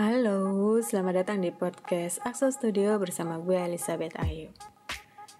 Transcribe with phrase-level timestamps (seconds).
[0.00, 4.48] Halo, selamat datang di podcast Axel Studio bersama gue Elizabeth Ayu.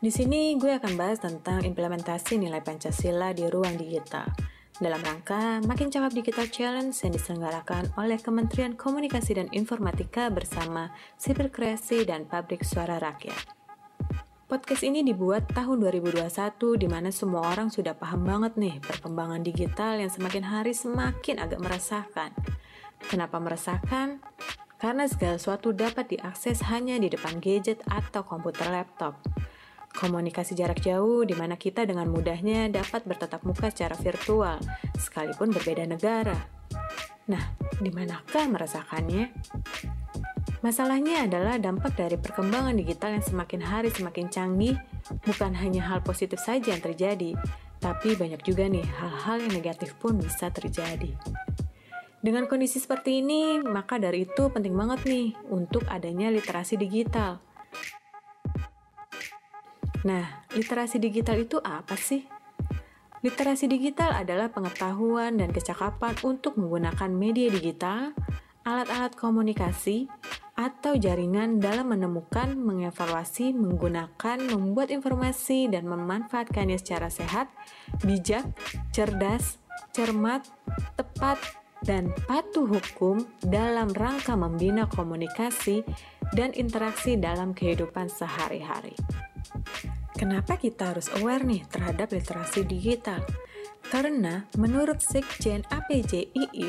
[0.04, 4.28] Di sini gue akan bahas tentang implementasi nilai Pancasila di ruang digital
[4.76, 11.48] dalam rangka Makin Cakap Digital Challenge yang diselenggarakan oleh Kementerian Komunikasi dan Informatika bersama Sipil
[11.48, 13.56] Kreasi dan Pabrik Suara Rakyat.
[14.44, 16.28] Podcast ini dibuat tahun 2021
[16.76, 21.64] di mana semua orang sudah paham banget nih perkembangan digital yang semakin hari semakin agak
[21.64, 22.36] meresahkan.
[23.08, 24.20] Kenapa meresahkan?
[24.80, 29.20] Karena segala sesuatu dapat diakses hanya di depan gadget atau komputer laptop.
[29.92, 34.56] Komunikasi jarak jauh di mana kita dengan mudahnya dapat bertatap muka secara virtual,
[34.96, 36.38] sekalipun berbeda negara.
[37.28, 39.28] Nah, di manakah meresahkannya?
[40.60, 44.76] Masalahnya adalah dampak dari perkembangan digital yang semakin hari semakin canggih,
[45.24, 47.32] bukan hanya hal positif saja yang terjadi,
[47.80, 51.16] tapi banyak juga nih hal-hal yang negatif pun bisa terjadi.
[52.20, 57.40] Dengan kondisi seperti ini, maka dari itu penting banget nih untuk adanya literasi digital.
[60.04, 62.28] Nah, literasi digital itu apa sih?
[63.24, 68.16] Literasi digital adalah pengetahuan dan kecakapan untuk menggunakan media digital,
[68.64, 70.08] alat-alat komunikasi,
[70.60, 77.48] atau jaringan dalam menemukan, mengevaluasi, menggunakan, membuat informasi, dan memanfaatkannya secara sehat,
[78.04, 78.44] bijak,
[78.92, 79.56] cerdas,
[79.96, 80.44] cermat,
[81.00, 81.40] tepat,
[81.84, 85.84] dan patuh hukum dalam rangka membina komunikasi
[86.36, 88.94] dan interaksi dalam kehidupan sehari-hari.
[90.20, 93.24] Kenapa kita harus aware nih terhadap literasi digital?
[93.88, 96.68] Karena menurut Sekjen APJII,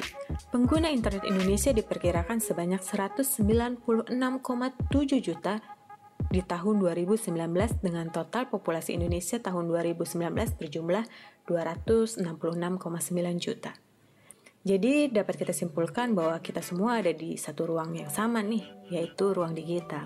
[0.50, 3.84] pengguna internet Indonesia diperkirakan sebanyak 196,7
[5.20, 5.60] juta
[6.32, 7.36] di tahun 2019
[7.84, 11.04] dengan total populasi Indonesia tahun 2019 berjumlah
[11.46, 12.24] 266,9
[13.38, 13.91] juta.
[14.62, 18.62] Jadi dapat kita simpulkan bahwa kita semua ada di satu ruang yang sama nih,
[18.94, 20.06] yaitu ruang digital.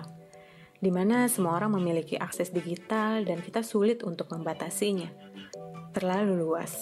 [0.80, 5.12] Di mana semua orang memiliki akses digital dan kita sulit untuk membatasinya.
[5.92, 6.72] Terlalu luas.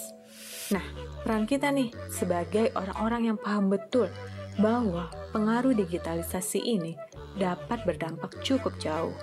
[0.71, 0.83] Nah,
[1.27, 4.07] peran kita nih sebagai orang-orang yang paham betul
[4.55, 6.95] bahwa pengaruh digitalisasi ini
[7.35, 9.15] dapat berdampak cukup jauh.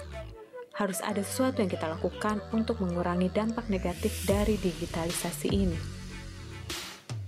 [0.77, 6.02] Harus ada sesuatu yang kita lakukan untuk mengurangi dampak negatif dari digitalisasi ini.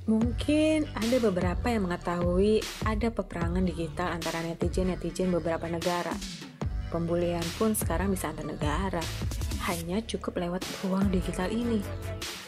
[0.04, 6.12] Mungkin ada beberapa yang mengetahui ada peperangan digital antara netizen-netizen beberapa negara.
[6.92, 9.00] Pembulian pun sekarang bisa antar negara.
[9.64, 11.80] Hanya cukup lewat ruang digital ini.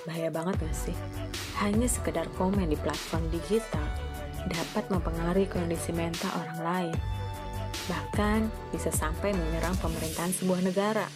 [0.04, 0.96] Bahaya banget gak sih?
[1.56, 3.84] hanya sekedar komen di platform digital
[4.46, 6.96] dapat mempengaruhi kondisi mental orang lain,
[7.90, 11.06] bahkan bisa sampai menyerang pemerintahan sebuah negara.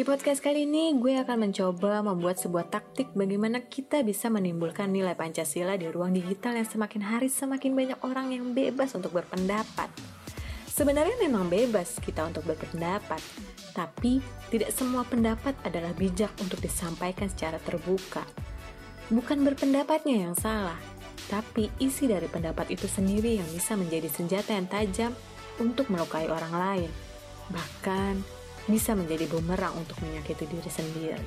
[0.00, 5.12] Di podcast kali ini, gue akan mencoba membuat sebuah taktik bagaimana kita bisa menimbulkan nilai
[5.12, 9.92] Pancasila di ruang digital yang semakin hari semakin banyak orang yang bebas untuk berpendapat.
[10.72, 13.20] Sebenarnya memang bebas kita untuk berpendapat,
[13.76, 18.24] tapi tidak semua pendapat adalah bijak untuk disampaikan secara terbuka.
[19.12, 20.80] Bukan berpendapatnya yang salah,
[21.28, 25.12] tapi isi dari pendapat itu sendiri yang bisa menjadi senjata yang tajam
[25.60, 26.90] untuk melukai orang lain,
[27.52, 28.39] bahkan
[28.70, 31.26] bisa menjadi bumerang untuk menyakiti diri sendiri.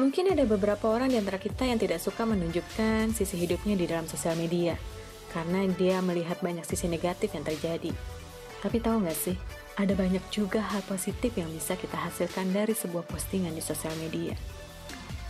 [0.00, 4.08] Mungkin ada beberapa orang di antara kita yang tidak suka menunjukkan sisi hidupnya di dalam
[4.08, 4.78] sosial media,
[5.36, 7.92] karena dia melihat banyak sisi negatif yang terjadi.
[8.64, 9.36] Tapi tahu nggak sih,
[9.76, 14.32] ada banyak juga hal positif yang bisa kita hasilkan dari sebuah postingan di sosial media.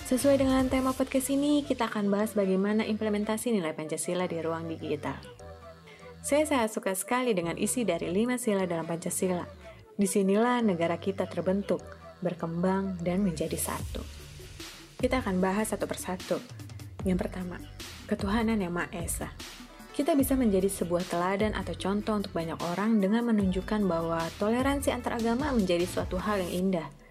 [0.07, 5.17] Sesuai dengan tema podcast ini, kita akan bahas bagaimana implementasi nilai Pancasila di ruang digital.
[6.23, 9.62] Saya sangat suka sekali dengan isi dari lima sila dalam Pancasila.
[10.03, 11.79] Di sinilah negara kita terbentuk,
[12.19, 14.03] berkembang, dan menjadi satu.
[14.99, 16.43] Kita akan bahas satu persatu.
[17.07, 17.63] Yang pertama,
[18.11, 19.31] ketuhanan yang Maha Esa.
[19.95, 25.55] Kita bisa menjadi sebuah teladan atau contoh untuk banyak orang dengan menunjukkan bahwa toleransi antaragama
[25.55, 26.91] menjadi suatu hal yang indah–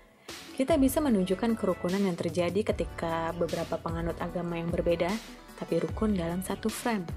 [0.62, 5.09] kita bisa menunjukkan kerukunan yang terjadi ketika beberapa penganut agama yang berbeda,
[5.57, 7.07] tapi rukun dalam satu frame.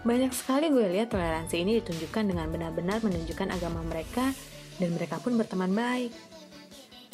[0.00, 4.32] Banyak sekali gue lihat toleransi ini ditunjukkan dengan benar-benar menunjukkan agama mereka
[4.78, 6.12] dan mereka pun berteman baik.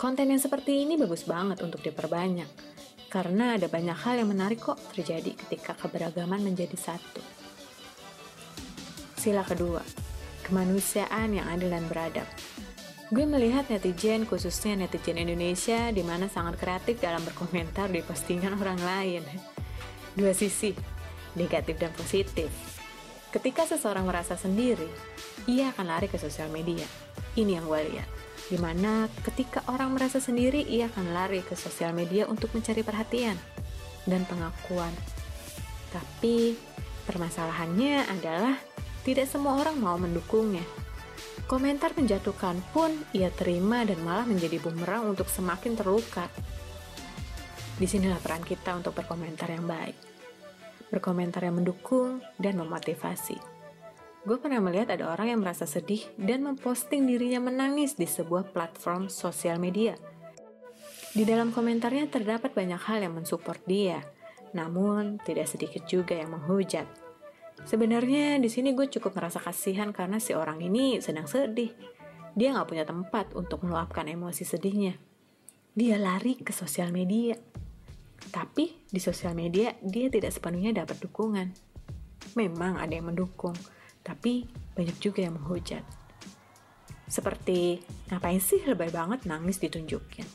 [0.01, 2.49] Konten yang seperti ini bagus banget untuk diperbanyak,
[3.13, 7.21] karena ada banyak hal yang menarik kok terjadi ketika keberagaman menjadi satu.
[9.21, 9.85] Sila kedua,
[10.49, 12.25] kemanusiaan yang adil dan beradab.
[13.11, 18.79] Gue melihat netizen, khususnya netizen Indonesia, di mana sangat kreatif dalam berkomentar di postingan orang
[18.81, 19.23] lain.
[20.15, 20.73] Dua sisi,
[21.35, 22.49] negatif dan positif.
[23.35, 24.87] Ketika seseorang merasa sendiri,
[25.51, 26.87] ia akan lari ke sosial media.
[27.39, 28.09] Ini yang gue lihat.
[28.51, 33.39] Di mana ketika orang merasa sendiri, ia akan lari ke sosial media untuk mencari perhatian
[34.11, 34.91] dan pengakuan.
[35.95, 36.59] Tapi
[37.07, 38.59] permasalahannya adalah
[39.07, 40.67] tidak semua orang mau mendukungnya.
[41.47, 46.31] Komentar menjatuhkan pun ia terima dan malah menjadi bumerang untuk semakin terluka.
[47.79, 49.97] Di sinilah peran kita untuk berkomentar yang baik.
[50.91, 53.50] Berkomentar yang mendukung dan memotivasi.
[54.21, 59.09] Gue pernah melihat ada orang yang merasa sedih dan memposting dirinya menangis di sebuah platform
[59.09, 59.97] sosial media.
[61.17, 64.05] Di dalam komentarnya terdapat banyak hal yang mensupport dia,
[64.53, 66.85] namun tidak sedikit juga yang menghujat.
[67.65, 71.73] Sebenarnya di sini gue cukup merasa kasihan karena si orang ini sedang sedih.
[72.37, 75.01] Dia nggak punya tempat untuk meluapkan emosi sedihnya.
[75.73, 77.41] Dia lari ke sosial media.
[78.31, 81.51] Tapi di sosial media dia tidak sepenuhnya dapat dukungan.
[82.39, 83.57] Memang ada yang mendukung,
[84.01, 85.85] tapi banyak juga yang menghujat.
[87.11, 90.27] Seperti, ngapain sih lebay banget nangis ditunjukin?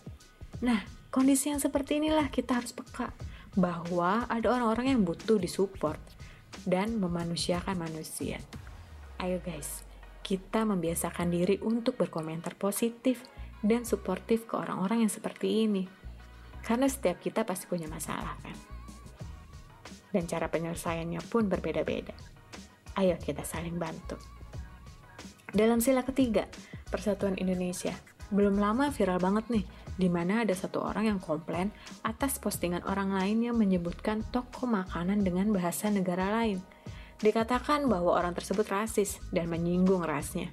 [0.64, 3.16] Nah, kondisi yang seperti inilah kita harus peka
[3.56, 6.00] bahwa ada orang-orang yang butuh disupport
[6.68, 8.44] dan memanusiakan manusia.
[9.20, 9.88] Ayo guys,
[10.26, 13.24] kita membiasakan diri untuk berkomentar positif
[13.62, 15.86] dan suportif ke orang-orang yang seperti ini.
[16.66, 18.58] Karena setiap kita pasti punya masalah kan.
[20.10, 22.15] Dan cara penyelesaiannya pun berbeda-beda.
[22.96, 24.16] Ayo kita saling bantu.
[25.52, 26.48] Dalam sila ketiga,
[26.92, 27.96] Persatuan Indonesia,
[28.32, 29.66] belum lama viral banget nih,
[29.96, 31.72] di mana ada satu orang yang komplain
[32.04, 36.60] atas postingan orang lain yang menyebutkan toko makanan dengan bahasa negara lain.
[37.24, 40.52] Dikatakan bahwa orang tersebut rasis dan menyinggung rasnya.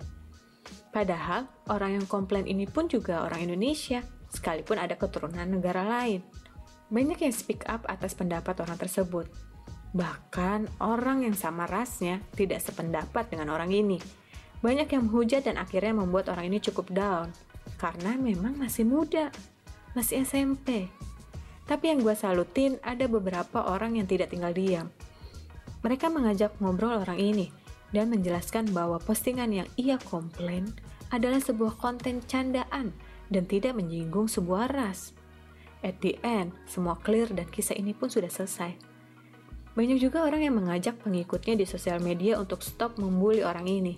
[0.94, 6.22] Padahal orang yang komplain ini pun juga orang Indonesia, sekalipun ada keturunan negara lain.
[6.92, 9.26] Banyak yang speak up atas pendapat orang tersebut,
[9.92, 14.00] Bahkan orang yang sama rasnya tidak sependapat dengan orang ini.
[14.64, 17.28] Banyak yang menghujat dan akhirnya membuat orang ini cukup down.
[17.76, 19.28] Karena memang masih muda,
[19.92, 20.88] masih SMP.
[21.68, 24.88] Tapi yang gue salutin ada beberapa orang yang tidak tinggal diam.
[25.84, 27.52] Mereka mengajak ngobrol orang ini
[27.92, 30.72] dan menjelaskan bahwa postingan yang ia komplain
[31.12, 32.96] adalah sebuah konten candaan
[33.28, 35.12] dan tidak menyinggung sebuah ras.
[35.82, 38.91] At the end, semua clear dan kisah ini pun sudah selesai.
[39.72, 43.96] Banyak juga orang yang mengajak pengikutnya di sosial media untuk stop membuli orang ini.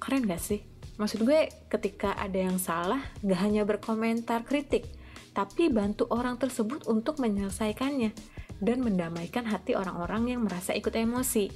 [0.00, 0.64] Keren gak sih?
[0.96, 4.88] Maksud gue ketika ada yang salah, gak hanya berkomentar kritik,
[5.36, 8.16] tapi bantu orang tersebut untuk menyelesaikannya
[8.64, 11.52] dan mendamaikan hati orang-orang yang merasa ikut emosi.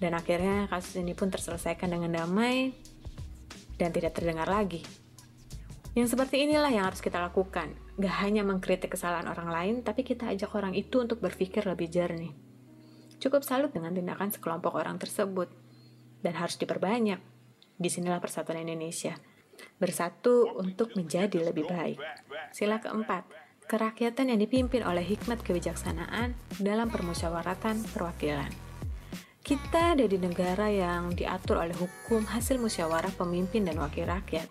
[0.00, 2.72] Dan akhirnya kasus ini pun terselesaikan dengan damai
[3.76, 4.80] dan tidak terdengar lagi.
[5.92, 7.76] Yang seperti inilah yang harus kita lakukan.
[8.00, 12.45] Gak hanya mengkritik kesalahan orang lain, tapi kita ajak orang itu untuk berpikir lebih jernih.
[13.16, 15.48] Cukup salut dengan tindakan sekelompok orang tersebut.
[16.20, 17.20] Dan harus diperbanyak.
[17.76, 19.16] Di sinilah persatuan Indonesia.
[19.80, 21.96] Bersatu untuk menjadi lebih baik.
[22.52, 23.24] Sila keempat,
[23.64, 28.52] kerakyatan yang dipimpin oleh hikmat kebijaksanaan dalam permusyawaratan perwakilan.
[29.40, 34.50] Kita ada di negara yang diatur oleh hukum hasil musyawarah pemimpin dan wakil rakyat.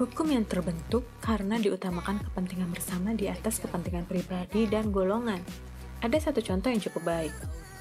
[0.00, 5.40] Hukum yang terbentuk karena diutamakan kepentingan bersama di atas kepentingan pribadi dan golongan.
[6.04, 7.34] Ada satu contoh yang cukup baik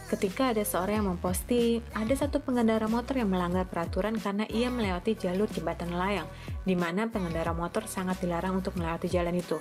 [0.05, 5.17] ketika ada seorang yang memposting ada satu pengendara motor yang melanggar peraturan karena ia melewati
[5.17, 6.29] jalur jembatan layang,
[6.61, 9.57] di mana pengendara motor sangat dilarang untuk melewati jalan itu.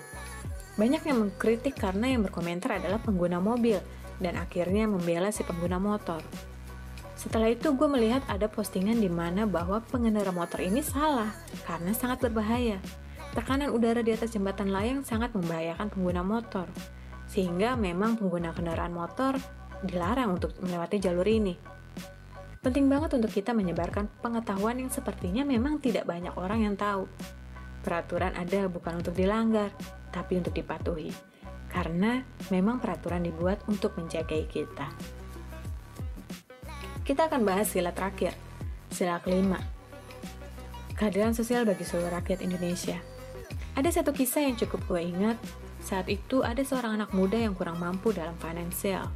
[0.77, 3.81] Banyak yang mengkritik karena yang berkomentar adalah pengguna mobil,
[4.19, 6.21] dan akhirnya membela si pengguna motor.
[7.15, 11.31] Setelah itu gue melihat ada postingan di mana bahwa pengendara motor ini salah
[11.65, 12.83] karena sangat berbahaya.
[13.33, 16.67] Tekanan udara di atas jembatan layang sangat membahayakan pengguna motor.
[17.31, 19.39] Sehingga memang pengguna kendaraan motor
[19.87, 21.55] dilarang untuk melewati jalur ini.
[22.65, 27.05] Penting banget untuk kita menyebarkan pengetahuan yang sepertinya memang tidak banyak orang yang tahu.
[27.85, 29.69] Peraturan ada bukan untuk dilanggar,
[30.09, 31.13] tapi untuk dipatuhi.
[31.69, 34.89] Karena memang peraturan dibuat untuk menjaga kita.
[37.05, 38.33] Kita akan bahas sila terakhir,
[38.89, 39.61] sila kelima.
[40.97, 42.97] Keadilan sosial bagi seluruh rakyat Indonesia.
[43.77, 45.37] Ada satu kisah yang cukup gue ingat,
[45.85, 49.13] saat itu ada seorang anak muda yang kurang mampu dalam finansial.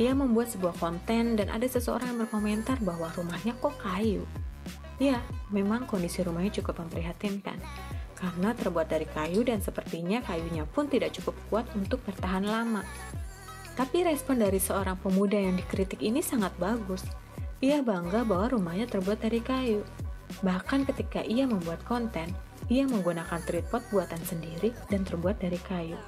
[0.00, 4.24] Ia membuat sebuah konten dan ada seseorang yang berkomentar bahwa rumahnya kok kayu.
[4.96, 5.20] Ya,
[5.52, 7.60] memang kondisi rumahnya cukup memprihatinkan.
[8.16, 12.86] Karena terbuat dari kayu dan sepertinya kayunya pun tidak cukup kuat untuk bertahan lama.
[13.74, 17.02] Tapi respon dari seorang pemuda yang dikritik ini sangat bagus.
[17.58, 19.82] Ia bangga bahwa rumahnya terbuat dari kayu.
[20.40, 22.32] Bahkan ketika ia membuat konten,
[22.70, 25.98] ia menggunakan tripod buatan sendiri dan terbuat dari kayu.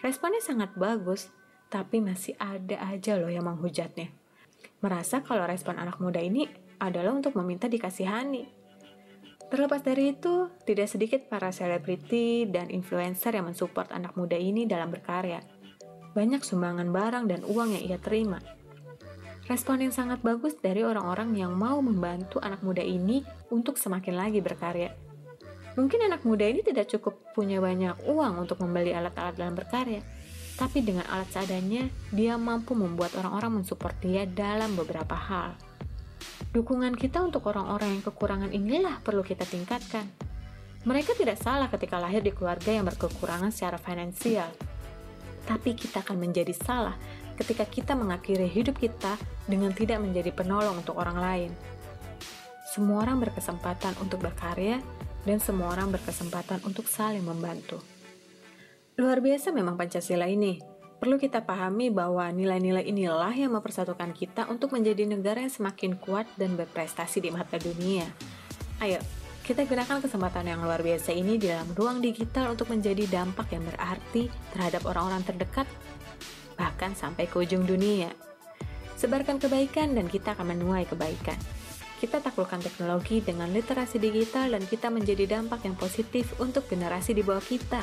[0.00, 1.28] Responnya sangat bagus,
[1.70, 4.10] tapi masih ada aja loh yang menghujatnya.
[4.82, 6.50] Merasa kalau respon anak muda ini
[6.82, 8.58] adalah untuk meminta dikasihani.
[9.50, 14.90] Terlepas dari itu, tidak sedikit para selebriti dan influencer yang mensupport anak muda ini dalam
[14.90, 15.42] berkarya.
[16.14, 18.38] Banyak sumbangan barang dan uang yang ia terima.
[19.50, 24.38] Respon yang sangat bagus dari orang-orang yang mau membantu anak muda ini untuk semakin lagi
[24.38, 24.94] berkarya.
[25.74, 30.02] Mungkin anak muda ini tidak cukup punya banyak uang untuk membeli alat-alat dalam berkarya,
[30.56, 35.54] tapi dengan alat seadanya, dia mampu membuat orang-orang mensupport dia dalam beberapa hal.
[36.50, 40.08] Dukungan kita untuk orang-orang yang kekurangan inilah perlu kita tingkatkan.
[40.82, 44.48] Mereka tidak salah ketika lahir di keluarga yang berkekurangan secara finansial,
[45.44, 46.96] tapi kita akan menjadi salah
[47.36, 51.50] ketika kita mengakhiri hidup kita dengan tidak menjadi penolong untuk orang lain.
[52.70, 54.78] Semua orang berkesempatan untuk berkarya,
[55.26, 57.82] dan semua orang berkesempatan untuk saling membantu.
[59.00, 60.60] Luar biasa memang Pancasila ini.
[61.00, 66.28] Perlu kita pahami bahwa nilai-nilai inilah yang mempersatukan kita untuk menjadi negara yang semakin kuat
[66.36, 68.04] dan berprestasi di mata dunia.
[68.76, 69.00] Ayo,
[69.40, 73.64] kita gunakan kesempatan yang luar biasa ini di dalam ruang digital untuk menjadi dampak yang
[73.72, 75.64] berarti terhadap orang-orang terdekat
[76.60, 78.12] bahkan sampai ke ujung dunia.
[79.00, 81.40] Sebarkan kebaikan dan kita akan menuai kebaikan.
[82.04, 87.24] Kita taklukkan teknologi dengan literasi digital dan kita menjadi dampak yang positif untuk generasi di
[87.24, 87.80] bawah kita.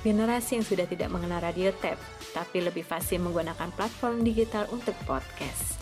[0.00, 2.00] Generasi yang sudah tidak mengenal radio tape,
[2.32, 5.76] tapi lebih fasih menggunakan platform digital untuk podcast.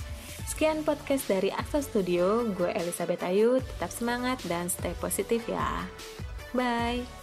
[0.48, 5.86] Sekian podcast dari Aksa Studio, gue Elizabeth Ayu, tetap semangat dan stay positif ya.
[6.50, 7.17] Bye!